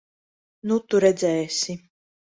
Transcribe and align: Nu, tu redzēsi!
Nu, 0.71 0.79
tu 0.93 1.03
redzēsi! 1.05 1.77